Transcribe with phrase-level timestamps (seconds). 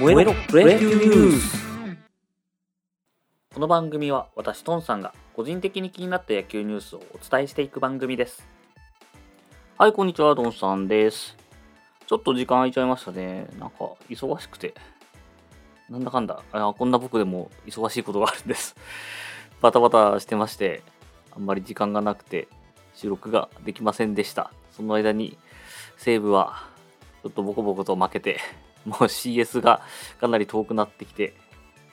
[0.00, 1.62] 燃えろプロ野球ニュース
[3.52, 8.48] この番組は私トンさんが個人的に気になった野球ニュースをお伝えしていく番組です。
[9.76, 11.36] はいこんにちはトンさんです。
[12.06, 13.46] ちょっと時間空いちゃいましたね。
[13.58, 14.72] なんか忙しくて。
[15.90, 16.42] なんだかんだ。
[16.52, 18.76] あこんな僕でも忙しいことがあるんです。
[19.60, 20.82] バタバタしてまして
[21.30, 22.48] あんまり時間がなくて
[22.94, 24.50] 収録ができませんでした。
[24.70, 25.36] その間に
[25.98, 26.64] 西武は
[27.22, 28.40] ちょっとボコボコと負けて
[28.84, 29.82] もう CS が
[30.20, 31.34] かなり遠くなってきて、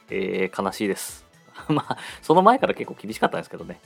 [0.09, 1.25] えー、悲しいです。
[1.67, 3.79] まあ、その前から結構厳しかったんですけどね。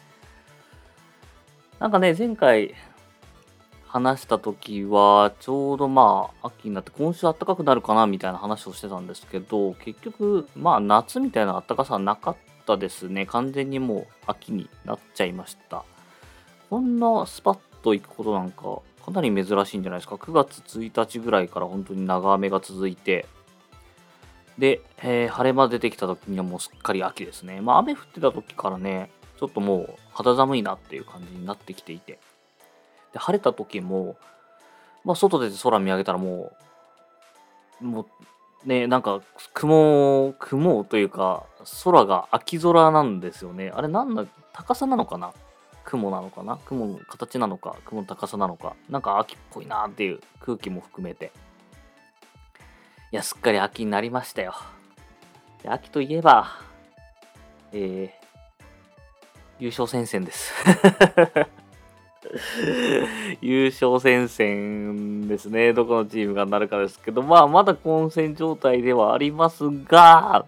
[1.79, 2.75] なんかね、前回
[3.87, 13.25] 話した時は、ちょうどまあ、秋になって今週暖かくなるかなみたいな話をしてたんですけど、結局、まあ、夏みたいな暖かさはなかったですね。
[13.25, 15.83] 完全にもう秋になっちゃいました。
[16.69, 20.15] こんなスパッと行くことなんかかなり珍しいんじゃないですか。
[20.15, 23.25] 9月1日ぐらいから本当に長雨が続いて、
[24.58, 27.61] で、えー、晴れ間出てきた時にはもうすっかり秋ですね。
[27.61, 32.19] まあ雨降ってた時からね、ちょっともう肌寒いなっていう感じになってきていて、
[33.13, 34.17] で晴れた時も、
[35.03, 36.52] まあ外出て空見上げたらも
[37.81, 39.21] う、もうね、なんか
[39.53, 41.43] 雲、雲というか、
[41.83, 43.71] 空が秋空なんですよね。
[43.75, 45.33] あれなんだ、高さなのかな？
[45.85, 46.57] 雲なのかな？
[46.65, 51.31] 雲の形なのか、雲の高さなのか、なんか秋っぽいなっていう空気も含めて。
[53.11, 54.53] いや、すっかり秋になりましたよ。
[55.65, 56.47] 秋といえば、
[57.73, 58.63] えー、
[59.59, 60.53] 優勝戦線です。
[63.41, 65.73] 優勝戦線ですね。
[65.73, 70.45] どこのチームがなるかですけど、まあ、まだ混戦状態ではありますが、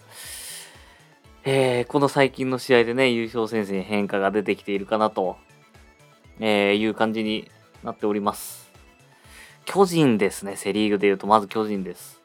[1.45, 5.35] えー、この最近の試合でね、優勝戦線に変化が出てきているかなと、
[6.39, 7.51] えー、いう感じに
[7.83, 8.71] なっております。
[9.65, 12.21] 巨人ですね、セ・リーグでいうと、まず巨人です。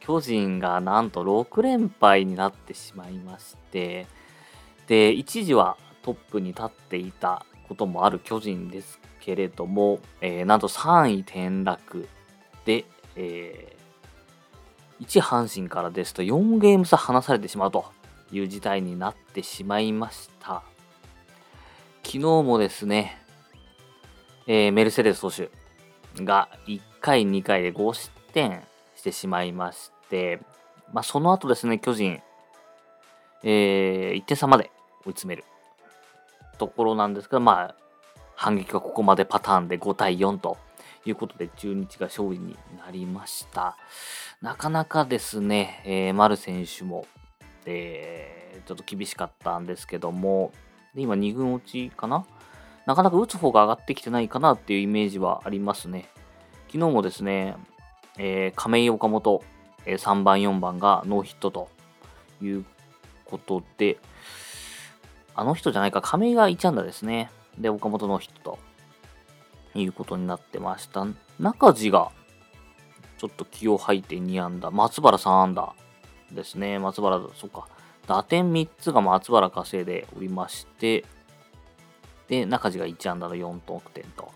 [0.00, 4.06] 巨人がなんと6連敗になってしまいまして、
[4.86, 12.08] で、一時はトップに立っていたこともある巨人ですけれども、えー、なんと3位転落
[12.64, 12.86] で、
[13.16, 17.84] えー、1阪神からですと4ゲーム差離されてしまうと。
[18.32, 20.62] いう事態になってしまいました。
[22.02, 23.18] 昨日もですね、
[24.46, 25.50] えー、メルセデス投手
[26.24, 28.62] が1回、2回で5失点
[28.96, 30.40] してしまいまして、
[30.92, 32.20] まあ、その後ですね、巨人、
[33.42, 34.70] えー、1点差まで
[35.04, 35.44] 追い詰める
[36.58, 37.74] ところなんですけど、まあ、
[38.34, 40.58] 反撃はここまでパターンで5対4と
[41.04, 43.76] いうことで、中日が勝利になりました。
[44.40, 47.06] なかなかですね、えー、丸選手も
[47.66, 50.52] えー、ちょっと厳しかったんですけども、
[50.94, 52.24] で今2軍落ちかな？
[52.84, 56.08] なかなか打つ方が上がってきてないかなっていうイメージはありますね。
[56.66, 57.56] 昨日もですね、
[58.18, 59.42] えー、亀井岡本、
[59.86, 61.68] え、3番、4番がノーヒットと
[62.42, 62.64] いう
[63.24, 63.98] ことで、
[65.34, 67.30] あの人じゃないか、亀井が1安打ですね。
[67.58, 68.58] で、岡本ノーヒット
[69.72, 71.06] ということになってました。
[71.38, 72.10] 中地が
[73.18, 75.74] ちょっと気を吐いて2安打、松原3安打
[76.34, 76.78] ですね。
[76.78, 77.66] 松原、そっか。
[78.06, 81.04] 打点3つが松原稼いでおりまして、
[82.28, 84.30] で、中地が1安打の4得点と。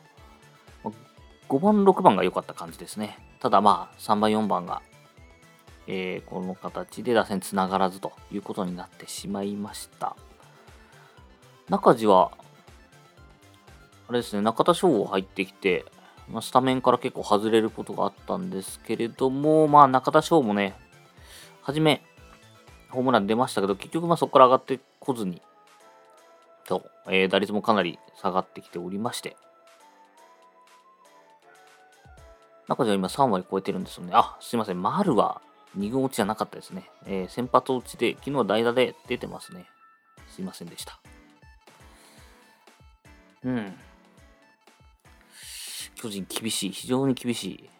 [1.48, 3.18] 5番、6番が良かった感じですね。
[3.40, 4.82] ただまあ、3番、4番が、
[5.86, 10.16] えー、この形で打線つながらずということになってしまいました。
[11.68, 12.30] 中地は、
[14.08, 15.84] あれですね、中田翔吾入ってきて、
[16.28, 20.74] ま、スタメンから結構外れることがあったんですけれども、まあ中田翔もね、
[21.66, 22.00] 初め、
[22.90, 25.42] ホームラン出ましたけど、結局まあそこから上がってこずに、
[26.64, 29.36] と、えー、打率もかなり下がってきておりまして、
[32.68, 34.12] 中では今3割超えてるんですよね。
[34.14, 34.80] あ、すいません。
[34.80, 35.40] 丸は
[35.76, 36.88] 2軍落ちじゃなかったですね。
[37.04, 39.66] えー、先発落ちで、昨日は代打で出てますね。
[40.28, 41.00] すいませんでした。
[43.42, 43.74] うん。
[45.96, 46.70] 巨人厳しい。
[46.70, 47.70] 非常に厳しい。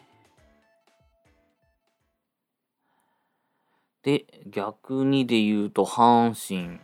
[4.06, 6.78] で、逆にで言うと、阪神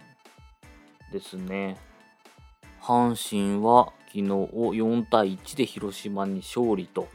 [1.12, 1.76] ですね。
[2.80, 7.06] 阪神は昨日を4対1で広島に勝利と。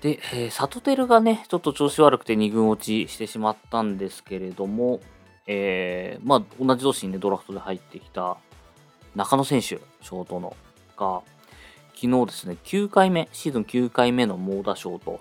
[0.00, 5.00] で、えー、サトテルがね、ちょっと調子悪くて2軍落ちしてしまったんですけれども、
[5.46, 8.38] えー、まあ、同じ年にね、ドラフトで入ってきた
[9.14, 10.56] 中野選手、ショートの、
[10.96, 11.20] が、
[11.94, 15.20] 昨日ですね、9回目、シーズン9回目の猛打賞と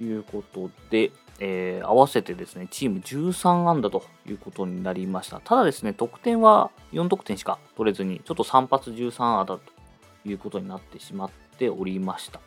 [0.00, 5.40] いうことで、えー、合わせてですね、チーム13安打ということになりました。
[5.40, 9.60] ただですね、得点は4得点しか取れずに、ちょっと3発13安打と
[10.24, 12.40] いうことになってしまっておりました。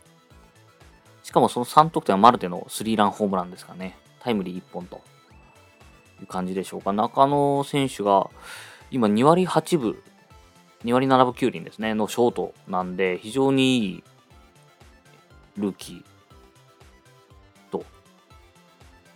[1.24, 3.98] しかもその3得点はマルテのスリーランホームランですかね。
[4.22, 5.02] タイムリー1本と
[6.22, 6.94] いう感じでしょうか。
[6.94, 8.30] 中野選手が
[8.92, 10.02] 今2割8分、
[10.86, 14.04] 2割7分9厘ですね、のショートなんで、非常にいい
[15.58, 16.17] ルーキー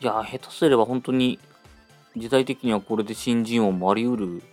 [0.02, 1.38] いや、下手すれば本当に
[2.18, 4.44] 時代的にはこれで新人王もあり得る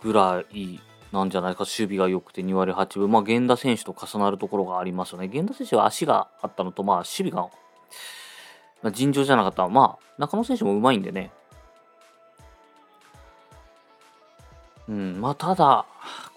[0.00, 0.80] ぐらい
[1.12, 5.26] なんじゃないか、守備が良くて2割8分、まあ、源田選手と重なるところがありますよね。
[5.26, 7.50] 源田選手は足があったのと、まあ、守備が、
[8.82, 9.66] まあ、尋常じゃなかった。
[9.68, 11.32] まあ、中野選手もうまいんでね。
[14.88, 15.84] うん、まあ、ただ、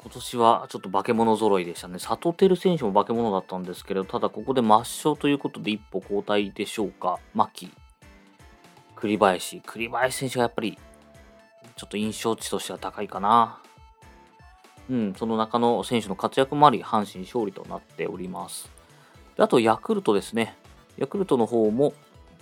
[0.01, 1.99] 今年はちょっと化け物揃いでしたね。
[1.99, 7.19] 佐藤輝選手も化け物だったんですけど、ただここで抹消ということで一歩交代でしょうか。
[7.33, 7.71] 牧、
[9.01, 9.61] 栗林。
[9.61, 10.77] 栗林選手がやっぱり、
[11.75, 13.59] ちょっと印象値としては高いかな。
[14.89, 18.69] うん、その中の選手の活躍もあり、阪神勝利となっております。
[19.35, 20.55] であと、ヤクルトですね。
[20.97, 21.93] ヤクルトの方も、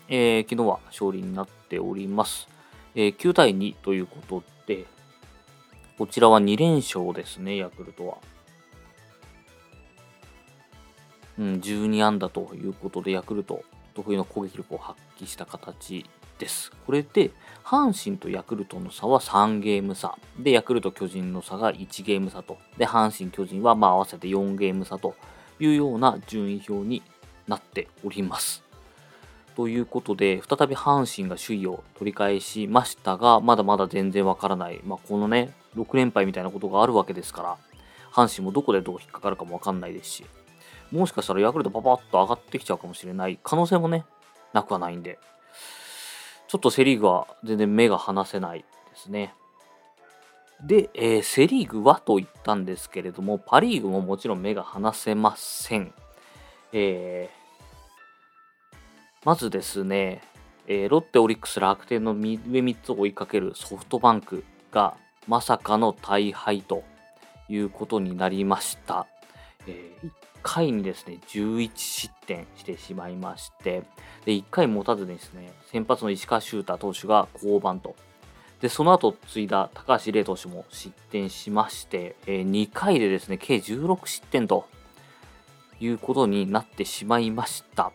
[0.10, 2.50] えー、昨日は勝利になっております。
[2.94, 4.86] えー、9対2ということで、
[5.98, 8.18] こちらは2連勝ですね、ヤクルトは。
[11.38, 13.64] うん、12安打ということで、ヤクルト、
[13.94, 16.72] 得意の攻撃力を発揮した形です。
[16.86, 17.32] これで、
[17.64, 20.18] 阪神とヤクルトの差は3ゲーム差。
[20.40, 22.58] で、ヤクルト巨人の差が1ゲーム差と。
[22.78, 25.16] で、阪神巨人はまあ合わせて4ゲーム差と
[25.60, 27.04] いうような順位表に
[27.48, 28.64] なっております。
[29.56, 34.80] ということで、再び阪神が首位を取り返しましたが、まだまだ全然わからない。
[34.84, 37.58] まあ、このね、6連敗みたいなことがあるわけですから、
[38.12, 40.26] 阪神もどこでどう引っかかるかもわかんないですし、
[40.92, 44.06] もしかしたらヤクルトパパッと上がってきちゃうかもしれない可能性もね、
[44.54, 45.20] なくはないんで、
[46.50, 48.66] ちょっとセ・リーグは全然目が離せないで
[48.96, 49.36] すね。
[50.66, 55.94] で、えー、セ・リーグはと言ったんですけれども、パ・リーグももちろん目が離せません。
[56.74, 58.76] えー、
[59.24, 60.24] まずですね、
[60.66, 64.98] えー、ロッテ、オリックス、楽天の上3つを追いかけるソフトバンクが
[65.28, 66.84] まさかの大敗と
[67.48, 69.06] いうことになりました。
[69.68, 73.84] えー、回にですね、11失点してしまいまして、
[74.26, 77.96] で、1回持たずにですね、先発の石川修太投手が降板と。
[78.62, 84.68] で、その後継いだ高橋礼投手も失点しまして、え、2回でですね、計16失点と
[85.80, 87.92] いうことになってしまいました。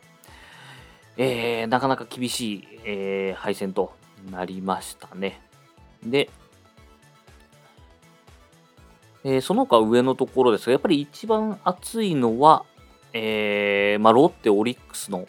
[1.17, 3.93] えー、なかなか厳しい、えー、敗戦と
[4.31, 5.41] なりましたね。
[6.05, 6.31] で、
[9.25, 12.65] えー、その他上のところですが、やっぱり一番熱いのは、
[13.15, 15.27] えー、まあ、ロッテ、オリックスの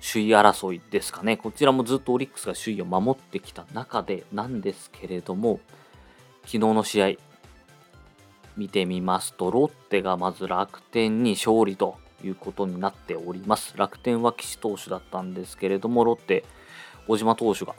[0.00, 1.38] 首位争いですかね。
[1.38, 5.58] こちらもずっとオリックスが首位を守ってきた中でなんですけれども、
[6.42, 7.12] 昨日の試合、
[8.56, 13.74] 見てみますと、ロッテがまず楽天に勝利ということになっております。
[13.76, 16.44] 楽天は岸投手だったんですけれども、ロッテ、
[17.06, 17.74] 小島投手が、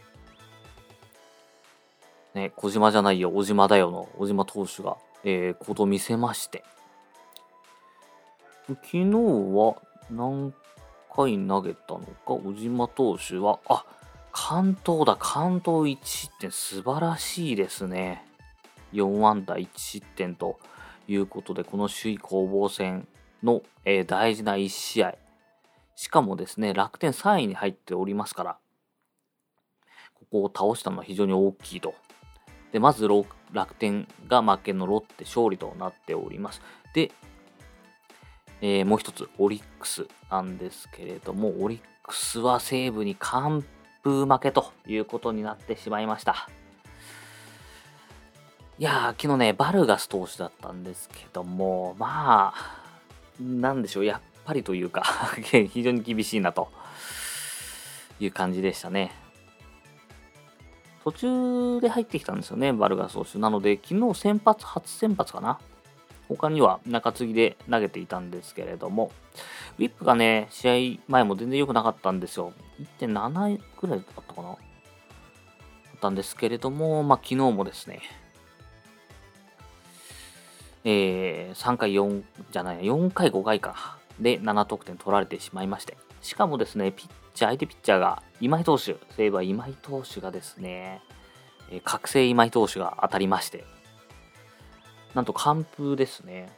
[2.34, 6.64] ね、小島じゃないよ、小島だよの小島投手がえー、こと見せまして。
[8.68, 9.76] 昨日は
[10.10, 10.54] 何
[11.14, 13.86] 回投げたのか、小島投手は、あ、
[14.32, 18.26] 関東だ、関東1失点、素晴らしいですね。
[18.94, 20.60] 4安打1失点と
[21.08, 23.08] いうことで、この首位攻防戦
[23.44, 25.16] の、えー、大事な1試合。
[25.96, 28.58] しかもですね、楽天3位に入っておりますから、
[30.16, 31.94] ここを倒したのは非常に大きいと
[32.72, 33.08] で、まず
[33.54, 36.62] 楽天が負けのロッテ勝利となっております。
[36.94, 37.12] で、
[38.62, 43.64] えー、もう一つ、オリックスなんですけれども、オリックスは西武に完
[44.04, 46.50] 封負けということになってしまいました。
[48.78, 52.82] いやー、昨日ね、バルガス投手だったんですけども、まあ、
[53.40, 55.04] なんでしょう、やっぱりというか
[55.42, 56.72] 非常に厳しいなと
[58.20, 59.21] いう感じでしたね。
[61.04, 63.40] 途中で入ってきたんですよね、バルガス投手。
[63.40, 65.60] なので、昨日先発、初先発かな
[66.28, 69.12] 他には中継ぎで投げていたんですけれども、
[69.80, 72.54] ウィップがね、試合前も全然良くなかったんですよ。
[73.00, 74.58] 1.7くらいだったかなだっ
[76.00, 78.02] たんですけれども、まあ、昨日もですね、
[80.84, 83.98] えー、3回4じゃない、4回5回か。
[84.20, 85.98] で、7得点取られてしまいまして。
[86.22, 91.02] しかもですね、ピッチャー、相手ピッチャーが今井投手、そういえば今井投手がですね、
[91.72, 93.64] えー、覚醒今井投手が当たりまして、
[95.14, 96.50] なんと完封ですね。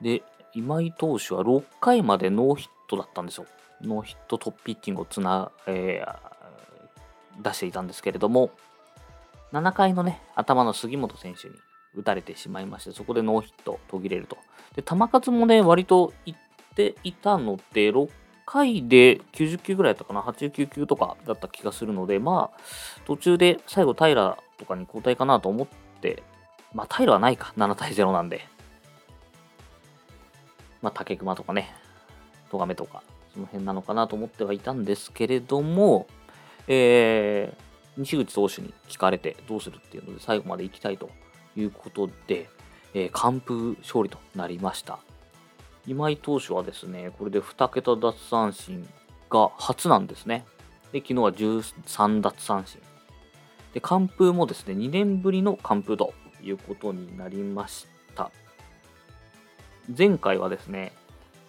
[0.00, 0.22] で、
[0.54, 3.46] 今井投手は6回までノーヒットだったんですよ。
[3.82, 8.50] ノーヒットトップピッチングをつな、えー、出していたんですけれども、
[9.52, 11.54] 7回のね、頭の杉本選手に
[11.94, 14.38] 打たれてしまいまして、そこでノーヒット途切れると。
[14.74, 16.34] で、球数もね、割とい
[16.74, 18.10] ていたので、6
[18.46, 22.60] 回で90球ぐらいだったかな、89球とかだった気がするので、まあ、
[23.06, 25.68] 途中で最後、平とかに交代かなと思っ
[26.00, 26.22] て、
[26.74, 28.46] まあ、平はないか、7対0なんで。
[30.82, 31.74] まあ、竹熊とかね、
[32.50, 33.02] 戸亀とか、
[33.34, 36.06] その辺なのかなと思ってはいたんですけれども、
[36.66, 41.10] えー、西口投手に聞かれてどうするっていうので、最後まで行きたいと
[41.56, 42.48] いうことで、
[42.94, 44.98] えー、完封勝利となりました。
[45.90, 48.88] 今井投手はですね、これで2桁奪三振
[49.28, 50.46] が初なんですね。
[50.92, 52.80] で、昨日は13奪三振。
[53.74, 58.30] で、完封もですね、2年ぶりの完封ということになりました。
[59.98, 60.92] 前回はですね、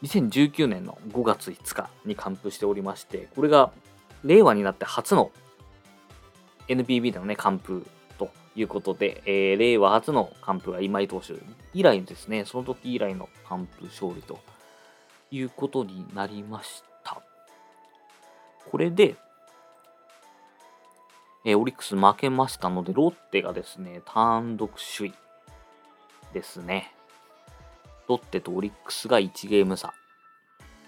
[0.02, 3.72] 2019年の5月5日に完封しておりまして、これが
[4.24, 5.30] 令和になって初の
[6.68, 7.86] NPB でのね、完封
[8.56, 11.34] いうことで、えー、令和初の完封は今井投手
[11.74, 14.40] 以来ですね、その時以来の完封勝利と
[15.32, 17.22] いうことになりました。
[18.70, 19.16] これで、
[21.46, 25.14] えー、オリックス負けましたので、ロッテがですね、単独首位
[26.34, 26.94] ですね。
[28.08, 29.94] ロッテとオリックスが1ゲーム差。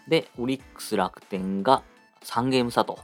[0.08, 1.82] で、オリックス楽天が
[2.24, 3.00] 3ゲーム差と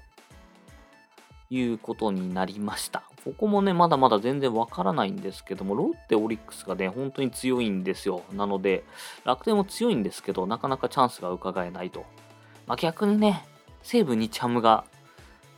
[1.49, 3.03] いうことになりました。
[3.23, 8.23] ここもね、まだまだ全然わからないんですけども、ロッテ、オリックスがね、本当に強いんですよ。
[8.33, 8.83] なので、
[9.25, 12.05] 楽天も強いんですけど、なかなかチャンスが伺えないと。
[12.67, 13.45] まあ、逆にね、
[13.81, 14.85] 西武日ハムが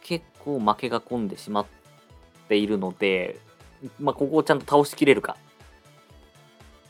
[0.01, 1.65] 結構負けが込んでしまっ
[2.48, 3.39] ているので、
[4.00, 5.38] まあ、ここをちゃんと倒しきれるか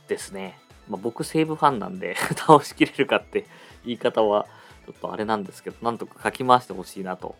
[0.07, 0.59] ですね。
[0.87, 3.45] まあ、僕、西武ファンなんで 倒しきれるかって
[3.85, 4.45] 言い方は
[4.85, 7.35] ちょっとあれなんですけど、なんとか書き回してほしいなと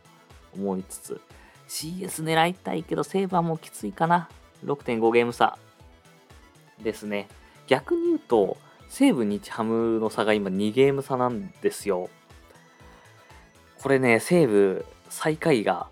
[0.53, 1.21] 思いつつ、
[1.71, 4.27] CS 狙いたいけど、セーバーもきついかな。
[4.65, 5.57] 6.5ゲーム差
[6.83, 7.29] ですね。
[7.65, 8.57] 逆に言うと、
[8.89, 12.09] 西武日ハムの差が今2ゲーム差なんですよ。
[13.81, 15.87] これね、西武最下位が、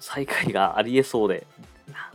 [0.00, 1.46] 最下位がありえそうで、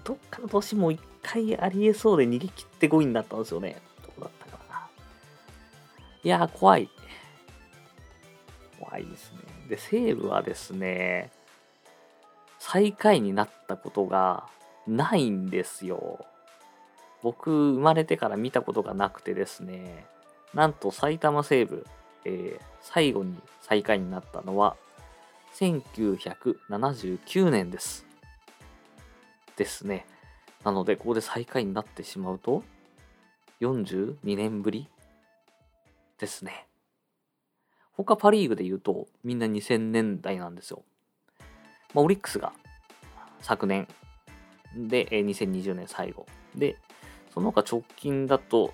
[0.04, 3.82] どっかの年も1回ありえそうで逃げ切って5位になったんですよね。
[4.04, 4.88] どこだったかな。
[6.24, 6.88] いやー、怖い。
[8.80, 9.40] 怖いですね。
[9.70, 11.32] で、西武はですね、
[12.72, 14.46] 最下位になったことが
[14.86, 16.24] ないんですよ。
[17.24, 20.06] 僕、生まれてから見たことがなくてですね、
[20.54, 21.88] なんと埼玉西部、
[22.26, 24.78] えー、最後に最下位になったのは、
[25.56, 28.06] 1979年です。
[29.58, 30.06] ですね。
[30.64, 32.64] なので、ここで最下位になってしまうと、
[33.62, 34.88] 42年ぶり
[36.20, 36.68] ですね。
[37.94, 40.84] 他パ・リーグで言うと、みんな2000年代なんですよ。
[41.94, 42.54] まあ、オリックスが
[43.42, 43.88] 昨年
[44.76, 46.26] で、え2020年最後。
[46.56, 46.78] で、
[47.34, 48.74] その他直近だと、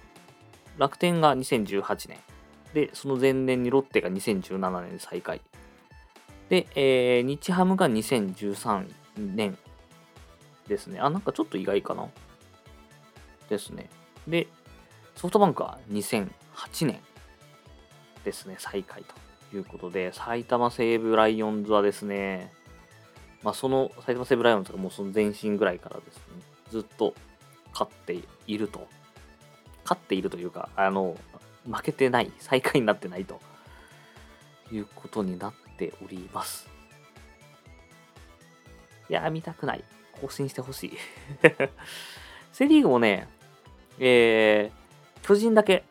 [0.77, 2.17] 楽天が2018年。
[2.73, 5.41] で、その前年にロッテが2017年で最下位。
[6.49, 9.57] で、えー、日ハムが2013年
[10.67, 10.99] ですね。
[10.99, 12.07] あ、なんかちょっと意外かな。
[13.49, 13.89] ですね。
[14.27, 14.47] で、
[15.15, 16.27] ソフトバンクは2008
[16.81, 16.99] 年
[18.23, 22.51] ですね、最下位ということで、埼玉西武ライオンズはですね、
[23.45, 26.23] まあ、その埼玉西武ライオンズがもうその前身ぐらいからですね、
[26.71, 27.13] ずっと
[27.71, 28.87] 勝っていると。
[29.83, 31.15] 勝っているというか、あの、
[31.71, 33.39] 負けてない、最下位になってないと
[34.71, 36.67] いうことになっております。
[39.11, 39.83] いや見たくない。
[40.19, 40.97] 更新してほしい。
[42.51, 43.27] セ・リーグもね、
[43.99, 45.83] えー、巨人だけ、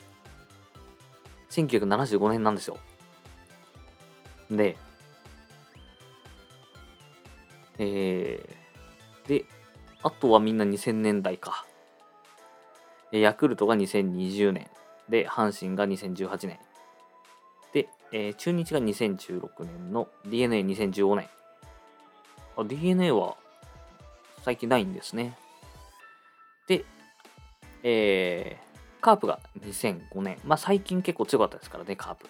[1.50, 2.78] 1975年なんですよ。
[4.50, 4.76] で、
[7.78, 9.44] えー、で、
[10.02, 11.66] あとはみんな2000年代か。
[13.10, 14.68] ヤクルトが2020年。
[15.08, 16.58] で、阪神が2018年。
[17.72, 21.28] で、えー、中日が2016年の DNA2015 年。
[22.68, 23.36] DNA は
[24.42, 25.36] 最近ないんですね。
[26.68, 26.84] で、
[27.82, 30.38] えー、カープが2005年。
[30.44, 32.28] まあ最近結構強かったですからね、カープ。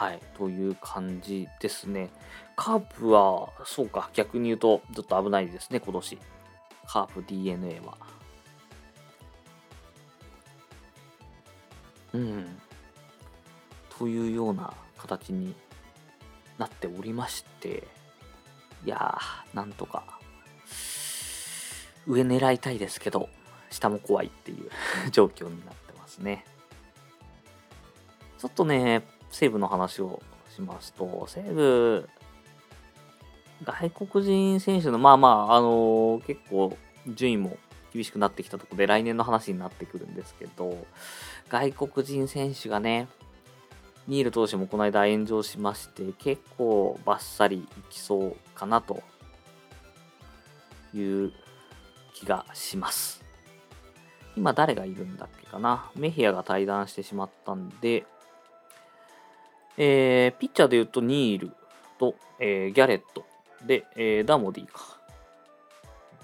[0.00, 2.08] はい、という感じですね。
[2.56, 6.18] カープは、そうか、逆に言うと、ちょっと危ないですね、今年。
[6.86, 7.98] カープ DNA は。
[12.14, 12.58] うん。
[13.98, 15.54] というような形に
[16.56, 17.86] なっておりまして、
[18.86, 20.18] いやー、なんとか、
[22.06, 23.28] 上狙いたいですけど、
[23.68, 24.70] 下も怖いっていう
[25.12, 26.46] 状況になってますね。
[28.38, 30.20] ちょっとね、西武の話を
[30.54, 32.08] しますと、西武、
[33.64, 36.76] 外国人選手の、まあまあ、あのー、結構
[37.08, 37.56] 順位も
[37.92, 40.86] 厳しくなってきたところで来年の話になってくるんですけど、
[41.48, 43.08] 外国人選手がね、
[44.08, 49.02] ニール投手もこの間炎上しまして、結構バッサリいきそうかなと
[50.94, 51.32] いう
[52.14, 53.22] 気がします。
[54.36, 55.90] 今誰がいるんだっけかな？
[55.96, 58.04] メヒアが退団してしまったんで、
[59.76, 61.52] えー、ピッチャーで言うとニール
[61.98, 63.24] と、えー、ギャレット
[63.66, 64.98] で、えー、ダモディか。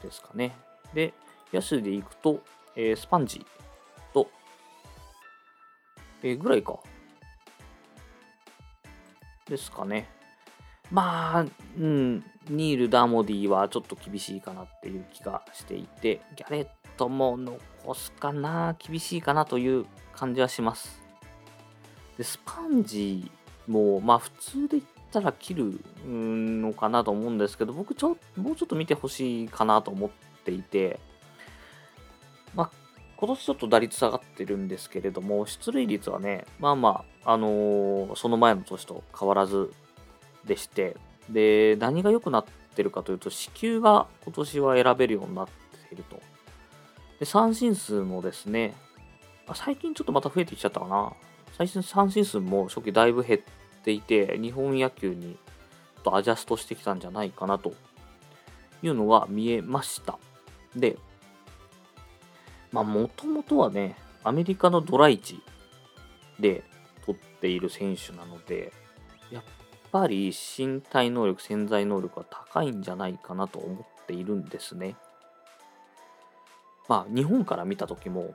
[0.02, 0.56] ですかね。
[0.94, 1.12] で、
[1.52, 2.42] 野手で行くと、
[2.74, 3.44] えー、スパンジー
[4.14, 4.28] と、
[6.22, 6.78] えー、ぐらいか。
[9.48, 10.08] ですかね。
[10.90, 11.46] まあ、
[11.78, 21.02] うん、ニール・ダモディはちょっと厳しいかなっていう気がしていて、ギャレットも残すかな、厳しいかなという感じはします。
[22.16, 23.35] で、スパンジー
[23.66, 24.82] もう、まあ普通で言っ
[25.12, 30.10] たら切るのかなと思うんですけど、僕ちょ、もうちょっと見てほしいかなと思っ
[30.44, 31.00] ていて、
[32.54, 32.70] まあ
[33.16, 39.72] 今年ちょっと打率下がってるんですけれども、出塁率はね、まあまあ、あのー、その前の年と変わらず
[40.44, 40.96] でして、
[41.30, 42.44] で、何が良くなっ
[42.74, 46.20] てるかというと、支給が今年は選べるようになっていると。
[47.18, 48.74] で、三振数もですね、
[49.54, 51.12] 最近ちょっとまた増えてきちゃったかな。
[51.56, 53.40] 最近三振数も初期だいぶ減っ
[53.86, 55.38] ていて、日本野球に
[56.06, 57.72] とアジャストしてきたんじゃないかなと
[58.82, 60.18] いうのが見えました。
[60.74, 60.98] で、
[62.72, 65.40] まあ、もともとはね、アメリカのドライチ
[66.38, 66.64] で
[67.04, 68.72] 取っている選手なので、
[69.30, 69.42] やっ
[69.90, 74.96] ぱり身体能力、潜在能力は高いんじゃないかなと思っているんですね。
[76.88, 78.34] まあ、日本から見た時も、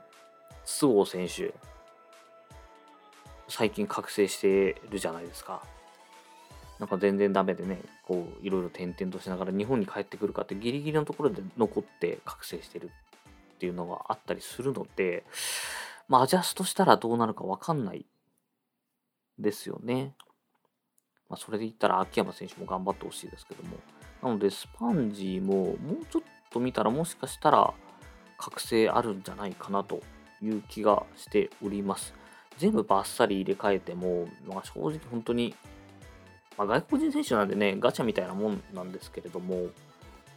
[0.64, 1.54] 菅生選手、
[3.52, 5.62] 最近覚醒してるじゃないですか。
[6.78, 15.24] なんか全然ダメでね、こう、いろいろ転々としながら日本に帰ってくるかってギリギリのところで残って覚醒してるっていうのがあったりするので、
[16.08, 18.06] まあ、アジャストしたらどうなるかわかんない
[19.38, 20.14] ですよね。
[21.28, 23.76] まあ、それで言ったら秋山選手も頑張ってほしいですけども。
[24.22, 27.74] なので、スパンジーももうちょっと見たらもしかしたら
[28.38, 30.00] 覚醒あるんじゃないかなと
[30.40, 32.21] いう気がしております。
[32.62, 35.52] 全部バッサリ入れ替えても、まあ、正直本当に、
[36.56, 39.70] まあ、外国人選手なんでね、ガチャみたいなもんなんですけれども、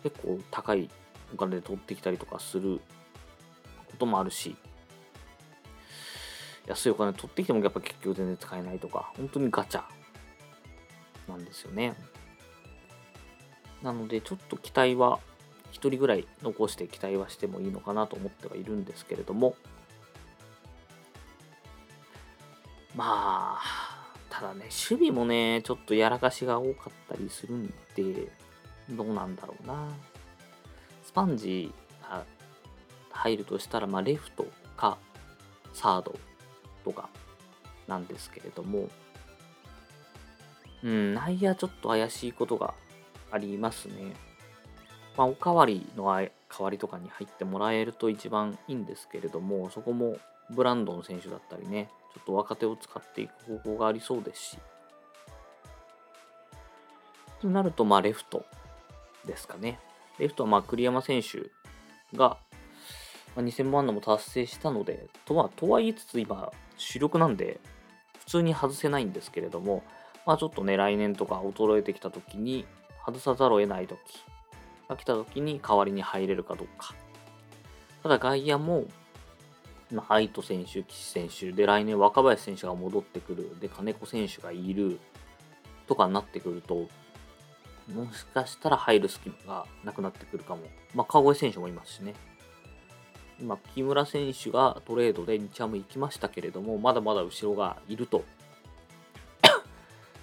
[0.02, 0.90] 結構高い
[1.36, 2.82] お金で取ってきたりとかする
[3.86, 4.56] こともあるし、
[6.66, 9.84] 安いお金取ってきてもやっぱ結局全然使えないとか、本当にガチャ
[11.30, 11.94] なんですよね。
[13.84, 15.20] なので、ちょっと期待は、
[15.74, 19.56] 1人ぐらい残して期待はしてもいいのかなと思ってはいるんですけれども、
[22.96, 23.62] まあ、
[24.30, 28.32] ただね、守備もね、ちょっとやらかしが多かったりするんで、
[28.90, 29.90] どうなんだろうな。
[31.04, 32.26] スパンジが
[33.12, 34.98] 入るとしたら、まあ、レフトか
[35.74, 36.18] サード
[36.84, 37.10] とか
[37.88, 38.90] なんですけれども、
[40.84, 42.74] うん、内野ちょっと怪しいことが
[43.32, 44.14] ありますね。
[45.18, 50.18] まあ、おかわりの代わりとかに入ってもらえると一番いいんですけれども、そこも
[50.52, 54.58] ブランドン選手だったりね、ちょっと若手を使っていく方法がありそうですし。
[57.42, 58.46] となると、まあ、レフト
[59.26, 59.80] ですかね。
[60.20, 61.52] レフトは、まあ、栗山選手
[62.18, 62.38] が
[63.36, 67.60] まあ、2000万のも達成したので、とはとは言いつつ今、主力なんで、
[68.20, 69.84] 普通に外せないんですけれども、
[70.26, 72.66] まあちょっとね、来年とか衰えてきた時に、
[73.06, 74.00] 外さざるを得ない時
[74.90, 76.96] が来た時に代わりに入れるかどうか。
[78.02, 78.86] ただ外野も、
[79.92, 85.00] まあ、愛斗選手、岸選手、で、来年若林選手が戻ってくる、で、金子選手がいる、
[85.88, 86.88] とかになってくると、
[87.94, 90.64] もしかしたら入る隙間がなくなってくるかも。
[90.96, 92.16] まあ、川越選手もいますしね。
[93.40, 98.24] 今、木村選手がトレードで日ハム行きましたけれども、まだまだ後ろがいると。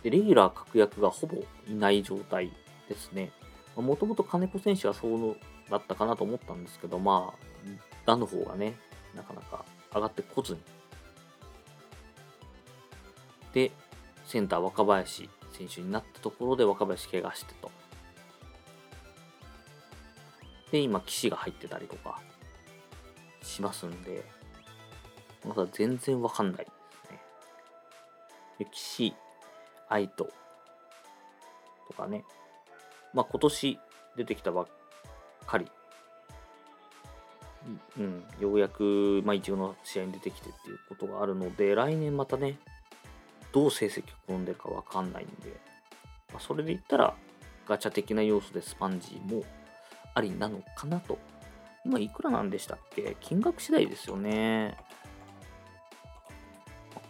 [0.02, 2.50] でレギュラー確約がほぼいない状態
[2.88, 3.30] ですね。
[3.76, 5.36] もともと金子選手はそう
[5.70, 7.46] だったかなと思ったんですけど、まあ、
[8.04, 8.74] 打の方がね、
[9.14, 10.60] なかなか上がってこずに。
[13.52, 13.70] で、
[14.26, 17.70] センター若林選手になったところで若林怪我してと。
[20.70, 22.20] で、今、岸が入ってたりとか。
[23.42, 24.24] しますんで、
[25.46, 26.70] まだ全然わかんないで
[27.06, 27.20] すね。
[28.60, 29.14] 歴史、
[29.88, 30.30] 愛と、
[31.88, 32.24] とかね。
[33.12, 33.78] まあ今年
[34.16, 34.66] 出てきたばっ
[35.46, 35.70] かり。
[37.98, 42.58] うん、ようやく、まあ、一応の試合に出てきてっていうことがあるので、来年またね、
[43.52, 45.60] どう成績を込んでるかわかんないんで、
[46.32, 47.14] まあ、それで言ったら、
[47.68, 49.44] ガチャ的な要素でスパンジーも
[50.14, 51.18] ありなのかなと。
[51.84, 53.16] 今いくらなんでしたっけ？
[53.20, 54.76] 金額次第ですよね。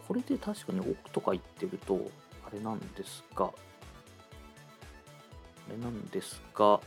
[0.08, 2.00] これで確かに奥とか行ってると、
[2.46, 3.50] あれなんですが、あ
[5.70, 6.80] れなんですが、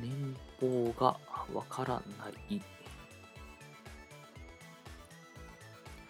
[0.00, 1.16] 年俸が
[1.52, 2.02] わからな
[2.50, 2.62] い。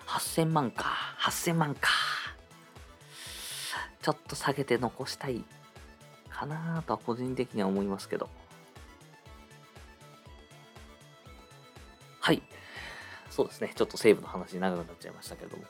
[0.07, 0.85] 8000万か。
[1.21, 1.91] 8000万か。
[4.03, 5.45] ちょっと下げて残したい
[6.31, 8.29] かなとは個人的には思いますけど。
[12.21, 12.43] はい。
[13.31, 13.73] そうですね。
[13.75, 15.65] ちょっと西武の話長くなっちゃいましたけれども。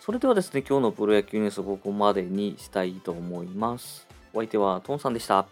[0.00, 4.06] それではですね、今日のプロ野球ニュースここまでにしたいと思います。
[4.32, 5.46] お相手はトンさんでした。